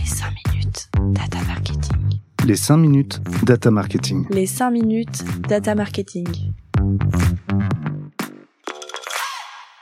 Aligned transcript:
Les 0.00 0.06
5 0.06 0.32
minutes 0.46 0.90
data 1.12 1.38
marketing. 1.42 2.20
Les 2.46 2.56
5 2.56 2.76
minutes 2.78 3.20
data 3.44 3.70
marketing. 3.70 4.26
Les 4.30 4.46
5 4.46 4.70
minutes 4.70 5.24
data 5.46 5.74
marketing. 5.74 6.26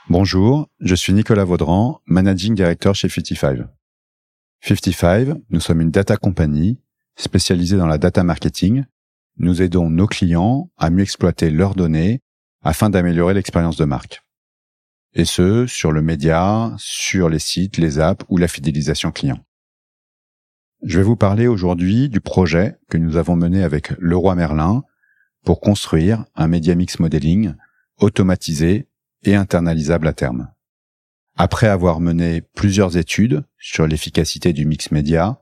Bonjour, 0.09 0.67
je 0.81 0.93
suis 0.95 1.13
Nicolas 1.13 1.45
Vaudran, 1.45 2.01
Managing 2.05 2.53
Director 2.53 2.95
chez 2.95 3.07
55. 3.07 3.59
55, 4.61 5.37
nous 5.49 5.59
sommes 5.61 5.79
une 5.79 5.91
data 5.91 6.17
company 6.17 6.81
spécialisée 7.15 7.77
dans 7.77 7.87
la 7.87 7.97
data 7.97 8.23
marketing. 8.23 8.83
Nous 9.37 9.61
aidons 9.61 9.89
nos 9.89 10.07
clients 10.07 10.69
à 10.77 10.89
mieux 10.89 11.03
exploiter 11.03 11.49
leurs 11.49 11.75
données 11.75 12.19
afin 12.61 12.89
d'améliorer 12.89 13.33
l'expérience 13.33 13.77
de 13.77 13.85
marque. 13.85 14.21
Et 15.13 15.25
ce, 15.25 15.65
sur 15.65 15.93
le 15.93 16.01
média, 16.01 16.73
sur 16.77 17.29
les 17.29 17.39
sites, 17.39 17.77
les 17.77 17.99
apps 17.99 18.25
ou 18.27 18.37
la 18.37 18.49
fidélisation 18.49 19.11
client. 19.11 19.39
Je 20.81 20.97
vais 20.97 21.03
vous 21.03 21.17
parler 21.17 21.47
aujourd'hui 21.47 22.07
du 22.07 22.21
projet 22.21 22.77
que 22.89 22.97
nous 22.97 23.17
avons 23.17 23.35
mené 23.35 23.63
avec 23.63 23.91
Leroy 23.99 24.35
Merlin 24.35 24.83
pour 25.43 25.59
construire 25.59 26.23
un 26.35 26.47
Media 26.47 26.73
Mix 26.73 26.99
Modeling 26.99 27.53
automatisé 27.97 28.87
et 29.23 29.35
internalisable 29.35 30.07
à 30.07 30.13
terme. 30.13 30.47
Après 31.35 31.67
avoir 31.67 31.99
mené 31.99 32.41
plusieurs 32.41 32.95
études 32.95 33.43
sur 33.57 33.87
l'efficacité 33.87 34.53
du 34.53 34.65
mix 34.65 34.91
média, 34.91 35.41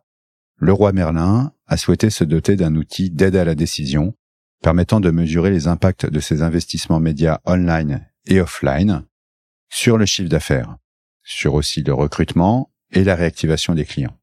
Leroy 0.58 0.92
Merlin 0.92 1.54
a 1.68 1.78
souhaité 1.78 2.10
se 2.10 2.24
doter 2.24 2.56
d'un 2.56 2.76
outil 2.76 3.12
d'aide 3.12 3.36
à 3.36 3.46
la 3.46 3.54
décision 3.54 4.16
permettant 4.64 5.00
de 5.00 5.12
mesurer 5.12 5.52
les 5.52 5.68
impacts 5.68 6.08
de 6.08 6.20
ses 6.20 6.42
investissements 6.42 7.00
médias 7.00 7.42
online 7.46 8.08
et 8.26 8.42
offline 8.42 9.06
sur 9.70 10.00
le 10.00 10.08
chiffre 10.08 10.30
d'affaires, 10.30 10.78
sur 11.24 11.54
aussi 11.54 11.84
le 11.84 11.94
recrutement 11.94 12.72
et 12.92 13.04
la 13.04 13.16
réactivation 13.16 13.76
des 13.76 13.86
clients. 13.86 14.18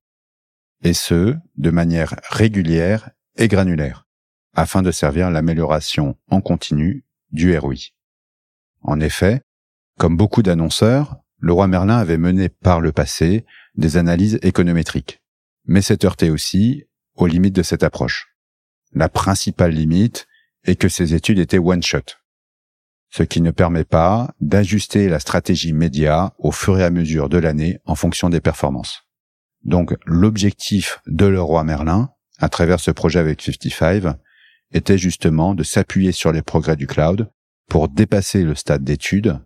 Et 0.84 0.92
ce, 0.92 1.34
de 1.56 1.70
manière 1.70 2.14
régulière 2.28 3.10
et 3.36 3.48
granulaire, 3.48 4.06
afin 4.54 4.82
de 4.82 4.90
servir 4.90 5.30
l'amélioration 5.30 6.16
en 6.30 6.40
continu 6.40 7.04
du 7.32 7.56
ROI. 7.56 7.90
En 8.82 9.00
effet, 9.00 9.40
comme 9.98 10.16
beaucoup 10.16 10.42
d'annonceurs, 10.42 11.16
le 11.38 11.52
roi 11.52 11.68
Merlin 11.68 11.96
avait 11.96 12.18
mené 12.18 12.50
par 12.50 12.80
le 12.80 12.92
passé 12.92 13.46
des 13.76 13.96
analyses 13.96 14.38
économétriques, 14.42 15.22
mais 15.64 15.82
s'est 15.82 16.04
heurté 16.04 16.30
aussi 16.30 16.84
aux 17.14 17.26
limites 17.26 17.56
de 17.56 17.62
cette 17.62 17.82
approche. 17.82 18.36
La 18.92 19.08
principale 19.08 19.72
limite 19.72 20.26
est 20.64 20.76
que 20.76 20.88
ces 20.88 21.14
études 21.14 21.38
étaient 21.38 21.58
one-shot, 21.58 22.16
ce 23.10 23.22
qui 23.22 23.40
ne 23.40 23.50
permet 23.50 23.84
pas 23.84 24.34
d'ajuster 24.40 25.08
la 25.08 25.20
stratégie 25.20 25.72
média 25.72 26.34
au 26.38 26.52
fur 26.52 26.78
et 26.78 26.84
à 26.84 26.90
mesure 26.90 27.28
de 27.28 27.38
l'année 27.38 27.78
en 27.84 27.94
fonction 27.94 28.28
des 28.28 28.40
performances. 28.40 29.04
Donc 29.64 29.94
l'objectif 30.04 31.00
de 31.06 31.26
Leroy 31.26 31.64
Merlin, 31.64 32.10
à 32.38 32.48
travers 32.48 32.80
ce 32.80 32.90
projet 32.90 33.18
avec 33.18 33.40
55, 33.40 34.16
était 34.72 34.98
justement 34.98 35.54
de 35.54 35.62
s'appuyer 35.62 36.12
sur 36.12 36.32
les 36.32 36.42
progrès 36.42 36.76
du 36.76 36.86
cloud 36.86 37.30
pour 37.68 37.88
dépasser 37.88 38.42
le 38.42 38.54
stade 38.54 38.84
d'étude 38.84 39.40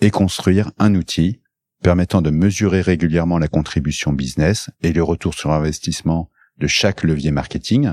et 0.00 0.10
construire 0.10 0.72
un 0.78 0.94
outil 0.94 1.40
permettant 1.82 2.20
de 2.20 2.30
mesurer 2.30 2.80
régulièrement 2.80 3.38
la 3.38 3.48
contribution 3.48 4.12
business 4.12 4.70
et 4.82 4.92
le 4.92 5.02
retour 5.02 5.34
sur 5.34 5.52
investissement 5.52 6.30
de 6.58 6.66
chaque 6.66 7.02
levier 7.02 7.30
marketing 7.30 7.92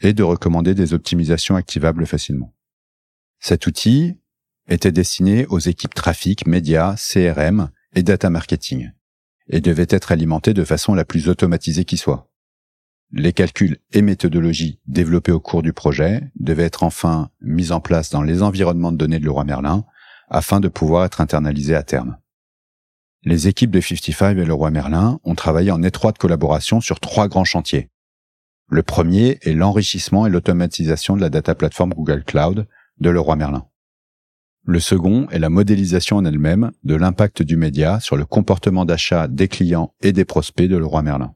et 0.00 0.12
de 0.12 0.22
recommander 0.22 0.74
des 0.74 0.92
optimisations 0.94 1.56
activables 1.56 2.06
facilement. 2.06 2.54
Cet 3.38 3.66
outil 3.66 4.20
était 4.68 4.92
destiné 4.92 5.46
aux 5.46 5.58
équipes 5.58 5.94
trafic, 5.94 6.46
médias, 6.46 6.96
CRM 6.96 7.70
et 7.94 8.02
data 8.02 8.30
marketing 8.30 8.90
et 9.52 9.60
devait 9.60 9.86
être 9.88 10.10
alimenté 10.10 10.54
de 10.54 10.64
façon 10.64 10.94
la 10.94 11.04
plus 11.04 11.28
automatisée 11.28 11.84
qui 11.84 11.98
soit. 11.98 12.28
Les 13.12 13.34
calculs 13.34 13.76
et 13.92 14.00
méthodologies 14.00 14.80
développés 14.86 15.32
au 15.32 15.40
cours 15.40 15.62
du 15.62 15.74
projet 15.74 16.32
devaient 16.40 16.64
être 16.64 16.82
enfin 16.82 17.30
mis 17.42 17.70
en 17.70 17.80
place 17.80 18.08
dans 18.08 18.22
les 18.22 18.42
environnements 18.42 18.90
de 18.90 18.96
données 18.96 19.18
de 19.18 19.26
Leroy 19.26 19.44
Merlin 19.44 19.84
afin 20.30 20.60
de 20.60 20.68
pouvoir 20.68 21.04
être 21.04 21.20
internalisés 21.20 21.74
à 21.74 21.82
terme. 21.82 22.16
Les 23.22 23.46
équipes 23.46 23.70
de 23.70 23.80
55 23.80 24.38
et 24.38 24.44
Leroy 24.46 24.70
Merlin 24.70 25.20
ont 25.24 25.34
travaillé 25.34 25.70
en 25.70 25.82
étroite 25.82 26.16
collaboration 26.16 26.80
sur 26.80 26.98
trois 26.98 27.28
grands 27.28 27.44
chantiers. 27.44 27.90
Le 28.70 28.82
premier 28.82 29.38
est 29.42 29.52
l'enrichissement 29.52 30.26
et 30.26 30.30
l'automatisation 30.30 31.14
de 31.14 31.20
la 31.20 31.28
data 31.28 31.54
platform 31.54 31.92
Google 31.92 32.24
Cloud 32.24 32.66
de 32.98 33.10
Leroy 33.10 33.36
Merlin. 33.36 33.66
Le 34.64 34.78
second 34.78 35.28
est 35.30 35.40
la 35.40 35.48
modélisation 35.48 36.18
en 36.18 36.24
elle-même 36.24 36.70
de 36.84 36.94
l'impact 36.94 37.42
du 37.42 37.56
média 37.56 37.98
sur 37.98 38.16
le 38.16 38.24
comportement 38.24 38.84
d'achat 38.84 39.26
des 39.26 39.48
clients 39.48 39.92
et 40.00 40.12
des 40.12 40.24
prospects 40.24 40.68
de 40.68 40.76
Leroy 40.76 41.02
Merlin. 41.02 41.34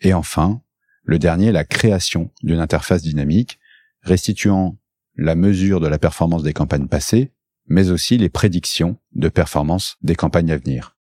Et 0.00 0.14
enfin, 0.14 0.62
le 1.02 1.18
dernier 1.18 1.48
est 1.48 1.52
la 1.52 1.64
création 1.64 2.30
d'une 2.42 2.60
interface 2.60 3.02
dynamique 3.02 3.58
restituant 4.00 4.78
la 5.16 5.34
mesure 5.34 5.80
de 5.80 5.86
la 5.86 5.98
performance 5.98 6.42
des 6.42 6.54
campagnes 6.54 6.88
passées, 6.88 7.32
mais 7.66 7.90
aussi 7.90 8.16
les 8.16 8.30
prédictions 8.30 8.96
de 9.12 9.28
performance 9.28 9.96
des 10.02 10.14
campagnes 10.14 10.50
à 10.50 10.56
venir. 10.56 10.96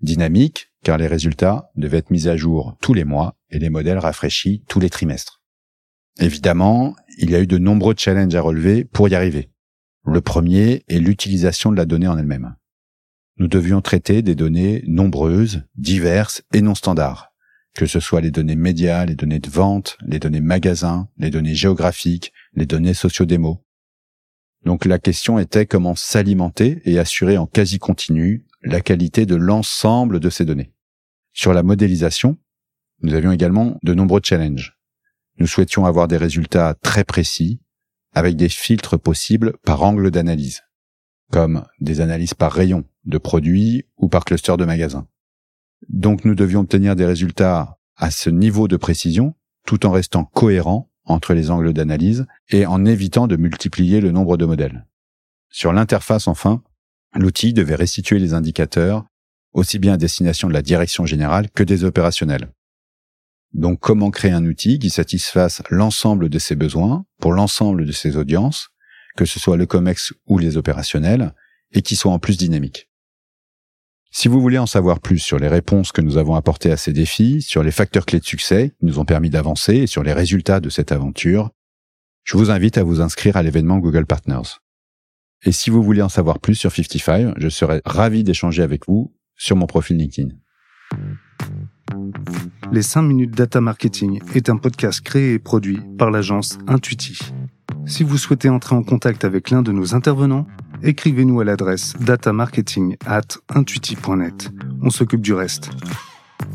Dynamique, 0.00 0.72
car 0.84 0.98
les 0.98 1.06
résultats 1.06 1.70
devaient 1.74 1.98
être 1.98 2.10
mis 2.10 2.28
à 2.28 2.36
jour 2.36 2.76
tous 2.80 2.94
les 2.94 3.04
mois 3.04 3.36
et 3.50 3.58
les 3.58 3.70
modèles 3.70 3.98
rafraîchis 3.98 4.62
tous 4.68 4.78
les 4.78 4.90
trimestres. 4.90 5.42
Évidemment, 6.18 6.94
il 7.18 7.30
y 7.30 7.34
a 7.34 7.40
eu 7.40 7.46
de 7.46 7.58
nombreux 7.58 7.94
challenges 7.96 8.34
à 8.34 8.40
relever 8.40 8.84
pour 8.84 9.08
y 9.08 9.14
arriver. 9.14 9.50
Le 10.10 10.22
premier 10.22 10.84
est 10.88 11.00
l'utilisation 11.00 11.70
de 11.70 11.76
la 11.76 11.84
donnée 11.84 12.08
en 12.08 12.16
elle-même. 12.16 12.56
Nous 13.36 13.46
devions 13.46 13.82
traiter 13.82 14.22
des 14.22 14.34
données 14.34 14.82
nombreuses, 14.86 15.64
diverses 15.76 16.42
et 16.54 16.62
non 16.62 16.74
standards, 16.74 17.34
que 17.74 17.84
ce 17.84 18.00
soit 18.00 18.22
les 18.22 18.30
données 18.30 18.56
médias, 18.56 19.04
les 19.04 19.14
données 19.14 19.38
de 19.38 19.50
vente, 19.50 19.98
les 20.00 20.18
données 20.18 20.40
magasins, 20.40 21.08
les 21.18 21.28
données 21.28 21.54
géographiques, 21.54 22.32
les 22.54 22.64
données 22.64 22.94
socio-démo. 22.94 23.62
Donc 24.64 24.86
la 24.86 24.98
question 24.98 25.38
était 25.38 25.66
comment 25.66 25.94
s'alimenter 25.94 26.80
et 26.86 26.98
assurer 26.98 27.36
en 27.36 27.46
quasi 27.46 27.78
continu 27.78 28.46
la 28.62 28.80
qualité 28.80 29.26
de 29.26 29.36
l'ensemble 29.36 30.20
de 30.20 30.30
ces 30.30 30.46
données. 30.46 30.72
Sur 31.34 31.52
la 31.52 31.62
modélisation, 31.62 32.38
nous 33.02 33.12
avions 33.12 33.30
également 33.30 33.78
de 33.82 33.92
nombreux 33.92 34.22
challenges. 34.24 34.78
Nous 35.38 35.46
souhaitions 35.46 35.84
avoir 35.84 36.08
des 36.08 36.16
résultats 36.16 36.74
très 36.82 37.04
précis, 37.04 37.60
avec 38.12 38.36
des 38.36 38.48
filtres 38.48 38.98
possibles 38.98 39.56
par 39.64 39.82
angle 39.82 40.10
d'analyse, 40.10 40.62
comme 41.30 41.64
des 41.80 42.00
analyses 42.00 42.34
par 42.34 42.52
rayon 42.52 42.84
de 43.04 43.18
produits 43.18 43.86
ou 43.96 44.08
par 44.08 44.24
cluster 44.24 44.56
de 44.56 44.64
magasins. 44.64 45.06
Donc 45.88 46.24
nous 46.24 46.34
devions 46.34 46.60
obtenir 46.60 46.96
des 46.96 47.06
résultats 47.06 47.78
à 47.96 48.10
ce 48.10 48.30
niveau 48.30 48.68
de 48.68 48.76
précision 48.76 49.34
tout 49.66 49.86
en 49.86 49.90
restant 49.90 50.24
cohérents 50.24 50.90
entre 51.04 51.34
les 51.34 51.50
angles 51.50 51.72
d'analyse 51.72 52.26
et 52.50 52.66
en 52.66 52.84
évitant 52.84 53.26
de 53.26 53.36
multiplier 53.36 54.00
le 54.00 54.12
nombre 54.12 54.36
de 54.36 54.44
modèles. 54.44 54.86
Sur 55.50 55.72
l'interface, 55.72 56.28
enfin, 56.28 56.62
l'outil 57.14 57.52
devait 57.52 57.74
restituer 57.74 58.18
les 58.18 58.34
indicateurs 58.34 59.04
aussi 59.52 59.78
bien 59.78 59.94
à 59.94 59.96
destination 59.96 60.48
de 60.48 60.52
la 60.52 60.62
direction 60.62 61.06
générale 61.06 61.50
que 61.50 61.62
des 61.62 61.84
opérationnels. 61.84 62.52
Donc 63.54 63.80
comment 63.80 64.10
créer 64.10 64.32
un 64.32 64.44
outil 64.44 64.78
qui 64.78 64.90
satisfasse 64.90 65.62
l'ensemble 65.70 66.28
de 66.28 66.38
ses 66.38 66.54
besoins 66.54 67.06
pour 67.20 67.32
l'ensemble 67.32 67.86
de 67.86 67.92
ses 67.92 68.16
audiences, 68.16 68.68
que 69.16 69.24
ce 69.24 69.40
soit 69.40 69.56
le 69.56 69.66
COMEX 69.66 70.12
ou 70.26 70.38
les 70.38 70.56
opérationnels, 70.56 71.34
et 71.72 71.82
qui 71.82 71.96
soit 71.96 72.12
en 72.12 72.18
plus 72.18 72.36
dynamique? 72.36 72.88
Si 74.10 74.28
vous 74.28 74.40
voulez 74.40 74.58
en 74.58 74.66
savoir 74.66 75.00
plus 75.00 75.18
sur 75.18 75.38
les 75.38 75.48
réponses 75.48 75.92
que 75.92 76.00
nous 76.00 76.16
avons 76.16 76.34
apportées 76.34 76.72
à 76.72 76.76
ces 76.76 76.92
défis, 76.92 77.42
sur 77.42 77.62
les 77.62 77.70
facteurs 77.70 78.06
clés 78.06 78.20
de 78.20 78.24
succès 78.24 78.74
qui 78.78 78.86
nous 78.86 78.98
ont 78.98 79.04
permis 79.04 79.28
d'avancer 79.28 79.74
et 79.74 79.86
sur 79.86 80.02
les 80.02 80.14
résultats 80.14 80.60
de 80.60 80.70
cette 80.70 80.92
aventure, 80.92 81.50
je 82.24 82.36
vous 82.36 82.50
invite 82.50 82.78
à 82.78 82.82
vous 82.82 83.00
inscrire 83.00 83.36
à 83.36 83.42
l'événement 83.42 83.78
Google 83.78 84.06
Partners. 84.06 84.60
Et 85.44 85.52
si 85.52 85.70
vous 85.70 85.82
voulez 85.82 86.02
en 86.02 86.08
savoir 86.08 86.40
plus 86.40 86.54
sur 86.54 86.72
55, 86.72 87.34
je 87.36 87.48
serai 87.48 87.80
ravi 87.84 88.24
d'échanger 88.24 88.62
avec 88.62 88.86
vous 88.86 89.14
sur 89.36 89.56
mon 89.56 89.66
profil 89.66 89.98
LinkedIn. 89.98 90.34
Les 92.70 92.82
5 92.82 93.02
minutes 93.02 93.34
data 93.34 93.60
marketing 93.60 94.20
est 94.34 94.50
un 94.50 94.56
podcast 94.56 95.00
créé 95.00 95.34
et 95.34 95.38
produit 95.38 95.80
par 95.98 96.10
l'agence 96.10 96.58
Intuiti. 96.66 97.18
Si 97.86 98.04
vous 98.04 98.18
souhaitez 98.18 98.50
entrer 98.50 98.76
en 98.76 98.82
contact 98.82 99.24
avec 99.24 99.50
l'un 99.50 99.62
de 99.62 99.72
nos 99.72 99.94
intervenants, 99.94 100.46
écrivez-nous 100.82 101.40
à 101.40 101.44
l'adresse 101.44 101.94
datamarketing 102.00 102.96
at 103.06 103.38
intuiti.net. 103.48 104.50
On 104.82 104.90
s'occupe 104.90 105.22
du 105.22 105.32
reste. 105.32 105.70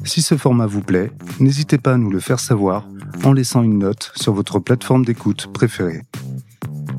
Si 0.04 0.22
ce 0.22 0.38
format 0.38 0.68
vous 0.68 0.82
plaît, 0.82 1.12
n'hésitez 1.40 1.78
pas 1.78 1.94
à 1.94 1.98
nous 1.98 2.12
le 2.12 2.20
faire 2.20 2.40
savoir 2.40 2.88
en 3.24 3.34
laissant 3.34 3.64
une 3.64 3.80
note 3.80 4.12
sur 4.16 4.34
votre 4.34 4.60
plateforme 4.60 5.06
d'écoute 5.06 5.48
préférée. 5.52 6.02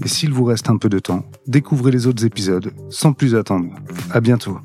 Et 0.05 0.09
s'il 0.09 0.33
vous 0.33 0.45
reste 0.45 0.71
un 0.71 0.77
peu 0.77 0.89
de 0.89 0.99
temps, 0.99 1.25
découvrez 1.47 1.93
les 1.93 2.07
autres 2.07 2.25
épisodes 2.25 2.73
sans 2.91 3.13
plus 3.13 3.35
attendre. 3.35 3.69
À 4.11 4.21
bientôt. 4.21 4.59